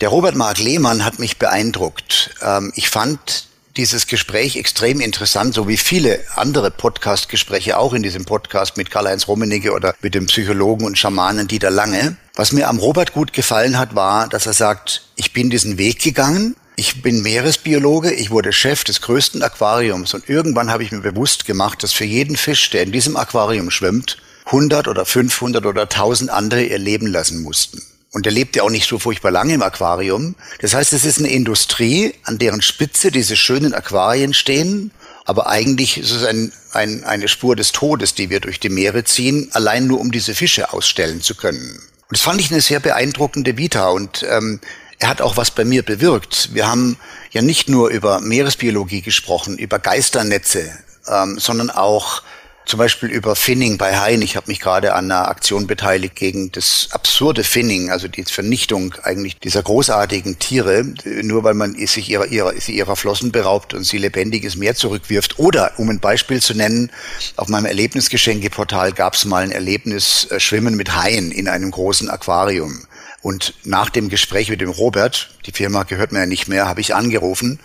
[0.00, 2.34] der Robert Mark Lehmann hat mich beeindruckt.
[2.42, 8.24] Ähm, ich fand dieses Gespräch extrem interessant, so wie viele andere Podcast-Gespräche auch in diesem
[8.24, 12.16] Podcast mit Karl-Heinz Rummenigge oder mit dem Psychologen und Schamanen Dieter Lange.
[12.34, 16.00] Was mir am Robert gut gefallen hat, war, dass er sagt, ich bin diesen Weg
[16.02, 21.00] gegangen, ich bin Meeresbiologe, ich wurde Chef des größten Aquariums und irgendwann habe ich mir
[21.00, 25.82] bewusst gemacht, dass für jeden Fisch, der in diesem Aquarium schwimmt, 100 oder 500 oder
[25.82, 27.82] 1000 andere ihr Leben lassen mussten.
[28.12, 30.34] Und er lebt ja auch nicht so furchtbar lange im Aquarium.
[30.60, 34.90] Das heißt, es ist eine Industrie, an deren Spitze diese schönen Aquarien stehen.
[35.24, 39.04] Aber eigentlich ist es ein, ein, eine Spur des Todes, die wir durch die Meere
[39.04, 41.80] ziehen, allein nur um diese Fische ausstellen zu können.
[42.08, 43.90] Und das fand ich eine sehr beeindruckende Vita.
[43.90, 44.60] Und ähm,
[44.98, 46.50] er hat auch was bei mir bewirkt.
[46.52, 46.96] Wir haben
[47.30, 50.68] ja nicht nur über Meeresbiologie gesprochen, über Geisternetze,
[51.06, 52.22] ähm, sondern auch
[52.70, 54.22] zum Beispiel über Finning bei Haien.
[54.22, 58.94] Ich habe mich gerade an einer Aktion beteiligt gegen das absurde Finning, also die Vernichtung
[59.02, 60.84] eigentlich dieser großartigen Tiere,
[61.22, 64.76] nur weil man sich ihrer, ihrer, sie ihrer Flossen beraubt und sie lebendig ins Meer
[64.76, 65.40] zurückwirft.
[65.40, 66.92] Oder, um ein Beispiel zu nennen,
[67.34, 72.08] auf meinem Erlebnisgeschenkeportal gab es mal ein Erlebnis äh, Schwimmen mit Haien in einem großen
[72.08, 72.86] Aquarium.
[73.22, 76.80] Und nach dem Gespräch mit dem Robert, die Firma gehört mir ja nicht mehr, habe
[76.80, 77.60] ich angerufen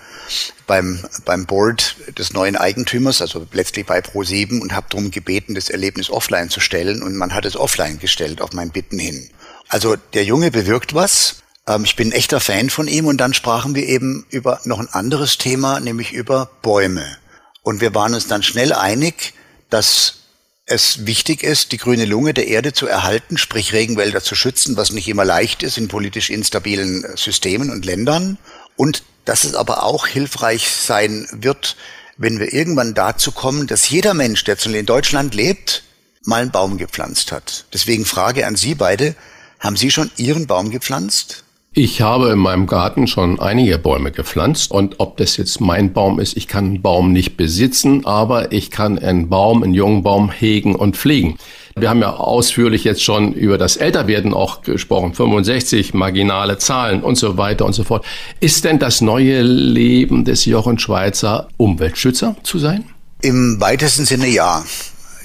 [0.67, 5.69] beim, beim Board des neuen Eigentümers, also letztlich bei Pro7 und habe darum gebeten, das
[5.69, 7.01] Erlebnis offline zu stellen.
[7.01, 9.29] Und man hat es offline gestellt auf mein Bitten hin.
[9.69, 11.37] Also der Junge bewirkt was.
[11.67, 13.05] Ähm, ich bin ein echter Fan von ihm.
[13.05, 17.17] Und dann sprachen wir eben über noch ein anderes Thema, nämlich über Bäume.
[17.61, 19.33] Und wir waren uns dann schnell einig,
[19.69, 20.24] dass
[20.65, 24.91] es wichtig ist, die grüne Lunge der Erde zu erhalten, sprich Regenwälder zu schützen, was
[24.91, 28.37] nicht immer leicht ist in politisch instabilen Systemen und Ländern.
[28.75, 31.77] Und dass es aber auch hilfreich sein wird,
[32.17, 35.83] wenn wir irgendwann dazu kommen, dass jeder Mensch, der in Deutschland lebt,
[36.23, 37.65] mal einen Baum gepflanzt hat.
[37.73, 39.15] Deswegen Frage an Sie beide,
[39.59, 41.44] haben Sie schon Ihren Baum gepflanzt?
[41.77, 46.21] Ich habe in meinem Garten schon einige Bäume gepflanzt und ob das jetzt mein Baum
[46.21, 50.31] ist, ich kann einen Baum nicht besitzen, aber ich kann einen Baum, einen jungen Baum
[50.31, 51.35] hegen und pflegen.
[51.75, 57.17] Wir haben ja ausführlich jetzt schon über das Älterwerden auch gesprochen, 65, marginale Zahlen und
[57.17, 58.05] so weiter und so fort.
[58.39, 62.85] Ist denn das neue Leben des Jochen Schweizer Umweltschützer zu sein?
[63.21, 64.63] Im weitesten Sinne ja.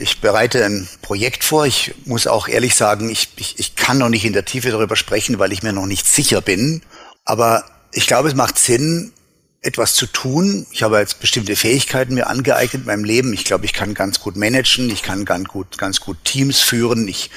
[0.01, 1.67] Ich bereite ein Projekt vor.
[1.67, 4.97] Ich muss auch ehrlich sagen, ich, ich, ich kann noch nicht in der Tiefe darüber
[4.97, 6.81] sprechen, weil ich mir noch nicht sicher bin.
[7.27, 9.13] Aber ich glaube, es macht Sinn,
[9.61, 10.67] etwas zu tun.
[10.71, 13.35] Ich habe jetzt bestimmte Fähigkeiten mir angeeignet in meinem Leben.
[13.35, 14.89] Ich glaube, ich kann ganz gut managen.
[14.89, 17.07] Ich kann ganz gut, ganz gut Teams führen.
[17.07, 17.31] Ich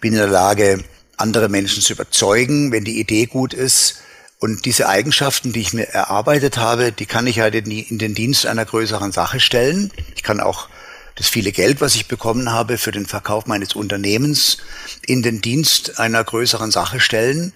[0.00, 0.82] bin in der Lage,
[1.16, 4.02] andere Menschen zu überzeugen, wenn die Idee gut ist.
[4.40, 8.46] Und diese Eigenschaften, die ich mir erarbeitet habe, die kann ich halt in den Dienst
[8.46, 9.92] einer größeren Sache stellen.
[10.16, 10.68] Ich kann auch
[11.20, 14.56] das viele Geld, was ich bekommen habe für den Verkauf meines Unternehmens,
[15.06, 17.52] in den Dienst einer größeren Sache stellen.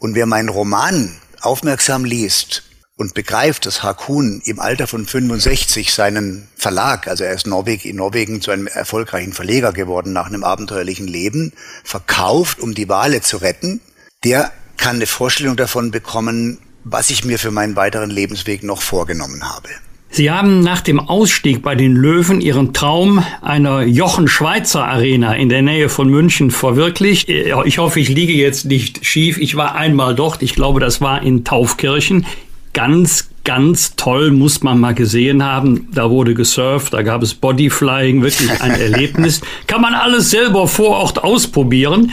[0.00, 2.64] Und wer meinen Roman aufmerksam liest
[2.96, 7.94] und begreift, dass Hakun im Alter von 65 seinen Verlag, also er ist Norweg, in
[7.94, 11.52] Norwegen zu einem erfolgreichen Verleger geworden nach einem abenteuerlichen Leben,
[11.84, 13.80] verkauft, um die Wale zu retten,
[14.24, 19.48] der kann eine Vorstellung davon bekommen, was ich mir für meinen weiteren Lebensweg noch vorgenommen
[19.48, 19.68] habe.
[20.16, 25.50] Sie haben nach dem Ausstieg bei den Löwen Ihren Traum einer Jochen Schweizer Arena in
[25.50, 27.28] der Nähe von München verwirklicht.
[27.28, 29.36] Ich hoffe, ich liege jetzt nicht schief.
[29.36, 30.40] Ich war einmal dort.
[30.40, 32.24] Ich glaube, das war in Taufkirchen.
[32.72, 35.88] Ganz, ganz toll, muss man mal gesehen haben.
[35.92, 39.42] Da wurde gesurft, da gab es Bodyflying, wirklich ein Erlebnis.
[39.66, 42.10] Kann man alles selber vor Ort ausprobieren.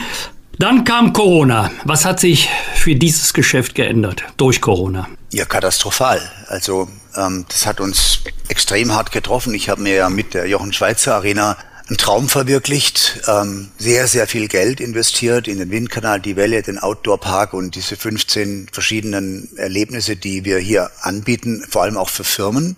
[0.58, 1.70] Dann kam Corona.
[1.84, 5.08] Was hat sich für dieses Geschäft geändert durch Corona?
[5.32, 6.20] Ja, katastrophal.
[6.48, 6.86] Also
[7.16, 9.54] ähm, das hat uns extrem hart getroffen.
[9.54, 11.56] Ich habe mir ja mit der Jochen Schweizer Arena
[11.88, 16.78] einen Traum verwirklicht, ähm, sehr, sehr viel Geld investiert in den Windkanal, die Welle, den
[16.78, 22.76] Outdoor-Park und diese 15 verschiedenen Erlebnisse, die wir hier anbieten, vor allem auch für Firmen.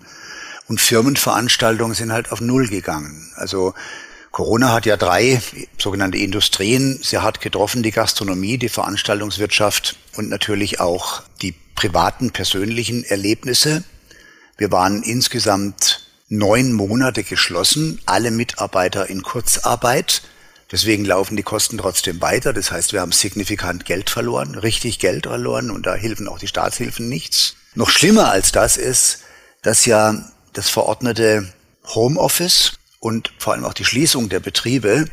[0.67, 3.31] und Firmenveranstaltungen sind halt auf Null gegangen.
[3.35, 3.73] Also
[4.31, 5.41] Corona hat ja drei
[5.77, 13.05] sogenannte Industrien sehr hart getroffen, die Gastronomie, die Veranstaltungswirtschaft und natürlich auch die privaten, persönlichen
[13.05, 13.85] Erlebnisse.
[14.57, 20.23] Wir waren insgesamt neun Monate geschlossen, alle Mitarbeiter in Kurzarbeit.
[20.71, 22.53] Deswegen laufen die Kosten trotzdem weiter.
[22.53, 26.47] Das heißt, wir haben signifikant Geld verloren, richtig Geld verloren und da helfen auch die
[26.47, 27.55] Staatshilfen nichts.
[27.75, 29.19] Noch schlimmer als das ist,
[29.61, 31.53] dass ja das verordnete
[31.85, 35.05] Homeoffice und vor allem auch die Schließung der Betriebe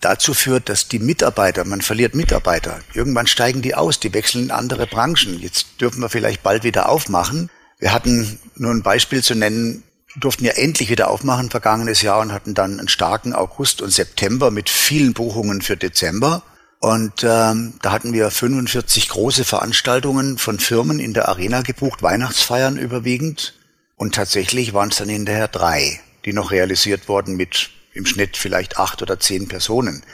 [0.00, 2.80] dazu führt, dass die Mitarbeiter, man verliert Mitarbeiter.
[2.94, 5.38] Irgendwann steigen die aus, die wechseln in andere Branchen.
[5.38, 7.50] Jetzt dürfen wir vielleicht bald wieder aufmachen.
[7.84, 9.82] Wir hatten nur ein Beispiel zu nennen,
[10.16, 14.50] durften ja endlich wieder aufmachen vergangenes Jahr und hatten dann einen starken August und September
[14.50, 16.42] mit vielen Buchungen für Dezember.
[16.80, 22.78] Und ähm, da hatten wir 45 große Veranstaltungen von Firmen in der Arena gebucht, Weihnachtsfeiern
[22.78, 23.52] überwiegend.
[23.96, 28.78] Und tatsächlich waren es dann hinterher drei, die noch realisiert wurden mit im Schnitt vielleicht
[28.78, 30.04] acht oder zehn Personen.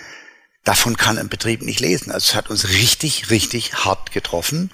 [0.64, 2.10] Davon kann ein Betrieb nicht lesen.
[2.10, 4.72] Also es hat uns richtig, richtig hart getroffen.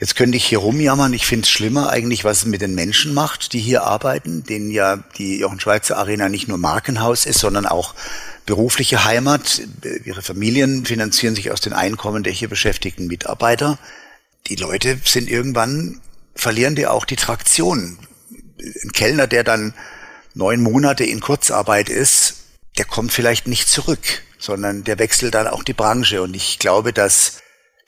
[0.00, 1.12] Jetzt könnte ich hier rumjammern.
[1.12, 4.70] Ich finde es schlimmer eigentlich, was es mit den Menschen macht, die hier arbeiten, denen
[4.70, 7.94] ja die Jochen Schweizer Arena nicht nur Markenhaus ist, sondern auch
[8.46, 9.60] berufliche Heimat.
[10.06, 13.78] Ihre Familien finanzieren sich aus den Einkommen der hier beschäftigten Mitarbeiter.
[14.46, 16.00] Die Leute sind irgendwann,
[16.34, 17.98] verlieren die auch die Traktion.
[18.58, 19.74] Ein Kellner, der dann
[20.32, 22.36] neun Monate in Kurzarbeit ist,
[22.78, 26.22] der kommt vielleicht nicht zurück, sondern der wechselt dann auch die Branche.
[26.22, 27.39] Und ich glaube, dass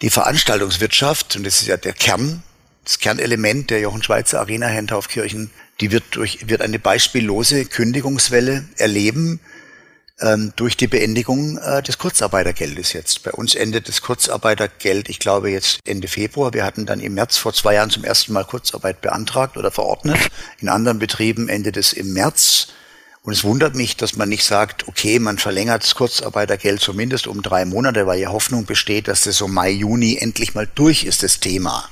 [0.02, 2.42] die Veranstaltungswirtschaft, und das ist ja der Kern,
[2.84, 9.40] das Kernelement der Jochen Schweizer Arena Herrentaufkirchen, die wird durch, wird eine beispiellose Kündigungswelle erleben,
[10.20, 13.22] ähm, durch die Beendigung äh, des Kurzarbeitergeldes jetzt.
[13.22, 16.52] Bei uns endet das Kurzarbeitergeld, ich glaube jetzt Ende Februar.
[16.52, 20.18] Wir hatten dann im März vor zwei Jahren zum ersten Mal Kurzarbeit beantragt oder verordnet.
[20.60, 22.68] In anderen Betrieben endet es im März.
[23.24, 27.40] Und es wundert mich, dass man nicht sagt, okay, man verlängert das Kurzarbeitergeld zumindest um
[27.40, 31.22] drei Monate, weil ja Hoffnung besteht, dass das so Mai, Juni endlich mal durch ist,
[31.22, 31.88] das Thema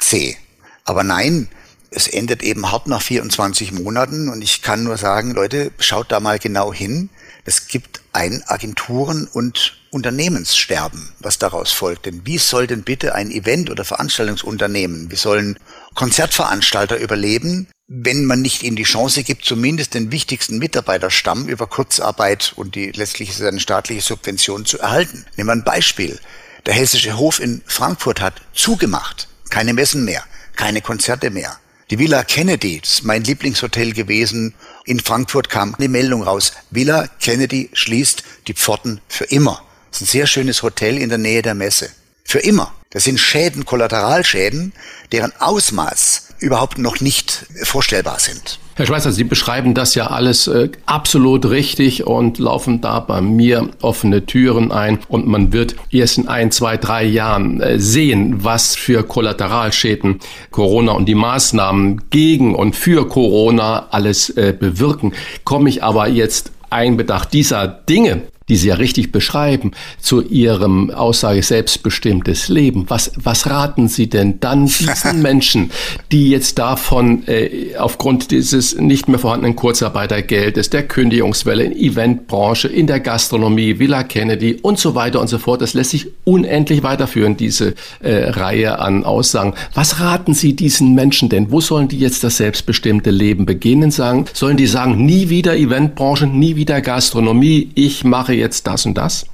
[0.00, 0.36] C.
[0.84, 1.48] Aber nein,
[1.90, 6.18] es endet eben hart nach 24 Monaten und ich kann nur sagen, Leute, schaut da
[6.18, 7.08] mal genau hin.
[7.44, 12.06] Es gibt ein Agenturen- und Unternehmenssterben, was daraus folgt.
[12.06, 15.56] Denn wie soll denn bitte ein Event- oder Veranstaltungsunternehmen, wie sollen
[15.94, 22.52] Konzertveranstalter überleben, wenn man nicht ihnen die Chance gibt, zumindest den wichtigsten Mitarbeiterstamm über Kurzarbeit
[22.56, 25.26] und die letztlich seine staatliche Subvention zu erhalten.
[25.36, 26.18] Nehmen wir ein Beispiel.
[26.64, 29.28] Der Hessische Hof in Frankfurt hat zugemacht.
[29.50, 30.24] Keine Messen mehr,
[30.56, 31.58] keine Konzerte mehr.
[31.90, 34.54] Die Villa Kennedy, das ist mein Lieblingshotel gewesen.
[34.86, 36.52] In Frankfurt kam die Meldung raus.
[36.70, 39.62] Villa Kennedy schließt die Pforten für immer.
[39.90, 41.90] Das ist ein sehr schönes Hotel in der Nähe der Messe.
[42.24, 42.74] Für immer.
[42.88, 44.72] Das sind Schäden, Kollateralschäden,
[45.12, 48.58] deren Ausmaß überhaupt noch nicht vorstellbar sind.
[48.76, 53.70] Herr Schweizer, Sie beschreiben das ja alles äh, absolut richtig und laufen da bei mir
[53.80, 54.98] offene Türen ein.
[55.06, 60.18] Und man wird erst in ein, zwei, drei Jahren äh, sehen, was für Kollateralschäden
[60.50, 65.12] Corona und die Maßnahmen gegen und für Corona alles äh, bewirken.
[65.44, 71.42] Komme ich aber jetzt Einbedacht dieser Dinge die Sie ja richtig beschreiben, zu Ihrem Aussage
[71.42, 72.84] selbstbestimmtes Leben.
[72.88, 75.70] Was, was raten Sie denn dann diesen Menschen,
[76.12, 82.86] die jetzt davon äh, aufgrund dieses nicht mehr vorhandenen Kurzarbeitergeldes, der Kündigungswelle in Eventbranche, in
[82.86, 87.38] der Gastronomie, Villa Kennedy und so weiter und so fort, das lässt sich unendlich weiterführen,
[87.38, 89.54] diese äh, Reihe an Aussagen.
[89.72, 91.50] Was raten Sie diesen Menschen denn?
[91.50, 93.90] Wo sollen die jetzt das selbstbestimmte Leben beginnen?
[93.90, 98.94] Sagen, sollen die sagen, nie wieder Eventbranche, nie wieder Gastronomie, ich mache jetzt das und
[98.94, 99.26] das?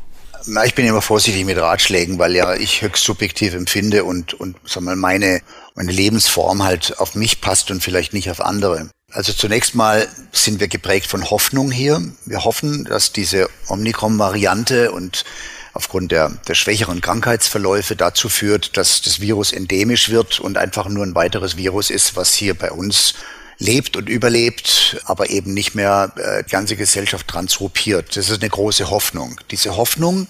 [0.47, 4.57] Na, ich bin immer vorsichtig mit Ratschlägen, weil ja ich höchst subjektiv empfinde und, und
[4.65, 5.43] sag mal, meine,
[5.75, 8.89] meine Lebensform halt auf mich passt und vielleicht nicht auf andere.
[9.13, 12.01] Also zunächst mal sind wir geprägt von Hoffnung hier.
[12.25, 15.25] Wir hoffen, dass diese Omikron-Variante und
[15.73, 21.05] aufgrund der, der schwächeren Krankheitsverläufe dazu führt, dass das Virus endemisch wird und einfach nur
[21.05, 23.15] ein weiteres Virus ist, was hier bei uns
[23.61, 28.17] lebt und überlebt, aber eben nicht mehr äh, die ganze Gesellschaft transrupiert.
[28.17, 29.39] Das ist eine große Hoffnung.
[29.51, 30.27] Diese Hoffnung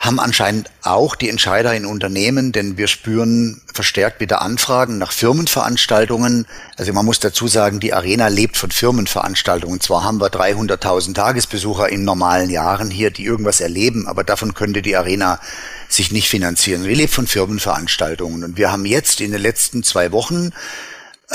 [0.00, 6.46] haben anscheinend auch die Entscheider in Unternehmen, denn wir spüren verstärkt wieder Anfragen nach Firmenveranstaltungen.
[6.76, 9.80] Also man muss dazu sagen, die Arena lebt von Firmenveranstaltungen.
[9.80, 14.82] Zwar haben wir 300.000 Tagesbesucher in normalen Jahren hier, die irgendwas erleben, aber davon könnte
[14.82, 15.40] die Arena
[15.88, 16.84] sich nicht finanzieren.
[16.84, 20.50] Wir leben von Firmenveranstaltungen und wir haben jetzt in den letzten zwei Wochen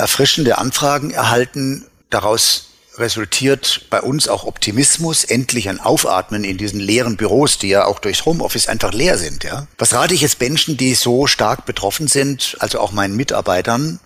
[0.00, 1.86] erfrischende Anfragen erhalten.
[2.10, 7.84] Daraus resultiert bei uns auch Optimismus, endlich ein Aufatmen in diesen leeren Büros, die ja
[7.84, 9.44] auch durchs Homeoffice einfach leer sind.
[9.44, 9.66] Ja?
[9.78, 14.00] Was rate ich jetzt Menschen, die so stark betroffen sind, also auch meinen Mitarbeitern?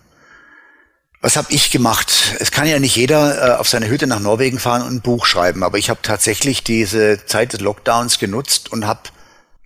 [1.21, 2.35] Was habe ich gemacht?
[2.39, 5.25] Es kann ja nicht jeder äh, auf seine Hütte nach Norwegen fahren und ein Buch
[5.25, 9.01] schreiben, aber ich habe tatsächlich diese Zeit des Lockdowns genutzt und habe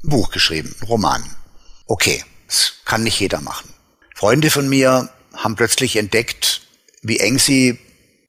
[0.04, 1.24] ein Buch geschrieben, ein Roman.
[1.86, 3.74] Okay, das kann nicht jeder machen.
[4.16, 6.62] Freunde von mir haben plötzlich entdeckt,
[7.02, 7.80] wie eng sie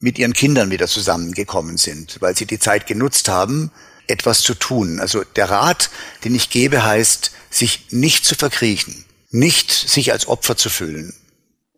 [0.01, 3.71] mit ihren Kindern wieder zusammengekommen sind, weil sie die Zeit genutzt haben,
[4.07, 4.99] etwas zu tun.
[5.01, 5.91] Also der Rat,
[6.25, 11.15] den ich gebe, heißt, sich nicht zu verkriechen, nicht sich als Opfer zu fühlen,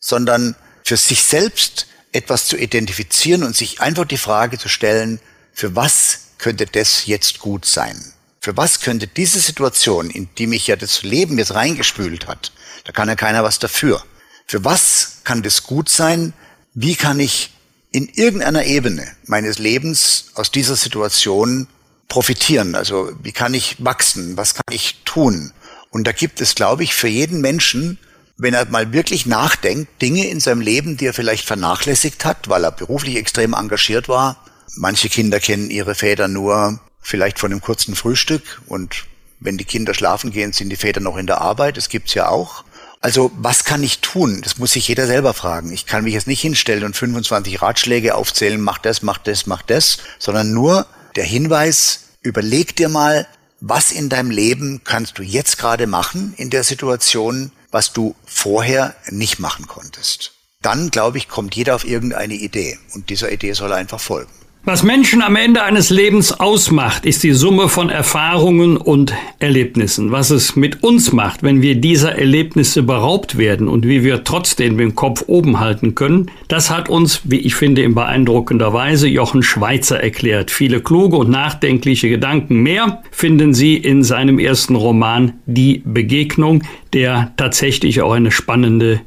[0.00, 0.54] sondern
[0.84, 5.20] für sich selbst etwas zu identifizieren und sich einfach die Frage zu stellen,
[5.52, 8.12] für was könnte das jetzt gut sein?
[8.40, 12.52] Für was könnte diese Situation, in die mich ja das Leben jetzt reingespült hat,
[12.84, 14.04] da kann ja keiner was dafür.
[14.46, 16.32] Für was kann das gut sein?
[16.74, 17.50] Wie kann ich
[17.90, 21.68] in irgendeiner Ebene meines Lebens aus dieser Situation
[22.08, 22.74] profitieren?
[22.74, 24.36] Also wie kann ich wachsen?
[24.36, 25.52] Was kann ich tun?
[25.90, 27.98] Und da gibt es, glaube ich, für jeden Menschen,
[28.38, 32.64] wenn er mal wirklich nachdenkt, Dinge in seinem Leben, die er vielleicht vernachlässigt hat, weil
[32.64, 34.42] er beruflich extrem engagiert war.
[34.74, 39.04] Manche Kinder kennen ihre Väter nur vielleicht von einem kurzen Frühstück und
[39.44, 41.76] wenn die Kinder schlafen gehen, sind die Väter noch in der Arbeit.
[41.76, 42.64] Das gibt's ja auch.
[43.02, 44.40] Also was kann ich tun?
[44.42, 45.72] Das muss sich jeder selber fragen.
[45.72, 49.62] Ich kann mich jetzt nicht hinstellen und 25 Ratschläge aufzählen, mach das, mach das, mach
[49.62, 50.86] das, sondern nur
[51.16, 53.26] der Hinweis, überleg dir mal,
[53.60, 58.94] was in deinem Leben kannst du jetzt gerade machen in der Situation, was du vorher
[59.10, 60.32] nicht machen konntest.
[60.62, 64.30] Dann, glaube ich, kommt jeder auf irgendeine Idee und dieser Idee soll er einfach folgen.
[64.64, 70.12] Was Menschen am Ende eines Lebens ausmacht, ist die Summe von Erfahrungen und Erlebnissen.
[70.12, 74.78] Was es mit uns macht, wenn wir dieser Erlebnisse beraubt werden und wie wir trotzdem
[74.78, 79.42] den Kopf oben halten können, das hat uns, wie ich finde, in beeindruckender Weise Jochen
[79.42, 80.52] Schweizer erklärt.
[80.52, 87.32] Viele kluge und nachdenkliche Gedanken mehr finden Sie in seinem ersten Roman Die Begegnung, der
[87.36, 89.00] tatsächlich auch eine spannende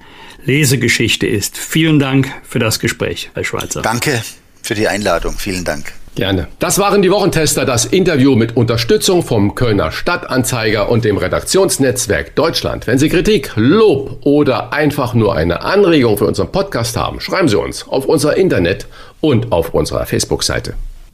[0.43, 1.58] Lesegeschichte ist.
[1.58, 3.82] Vielen Dank für das Gespräch, Herr Schweizer.
[3.82, 4.22] Danke
[4.66, 5.34] für die Einladung.
[5.38, 5.93] Vielen Dank.
[6.16, 6.47] Gerne.
[6.59, 12.88] Das waren die Wochentester, das Interview mit Unterstützung vom Kölner Stadtanzeiger und dem Redaktionsnetzwerk Deutschland.
[12.88, 17.59] Wenn Sie Kritik, Lob oder einfach nur eine Anregung für unseren Podcast haben, schreiben Sie
[17.59, 18.88] uns auf unser Internet
[19.20, 20.76] und auf unserer Facebook-Seite.